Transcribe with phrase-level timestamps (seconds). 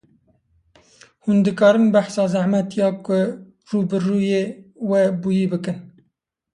[1.23, 3.17] Hûn dikarin behsa zehmetya ku
[3.67, 4.43] rûbirûyê
[4.89, 5.77] we bûyî bikin?